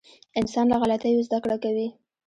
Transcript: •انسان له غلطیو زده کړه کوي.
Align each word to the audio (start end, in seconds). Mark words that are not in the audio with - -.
•انسان 0.39 0.65
له 0.69 0.77
غلطیو 0.81 1.25
زده 1.27 1.37
کړه 1.43 1.57
کوي. 1.63 1.87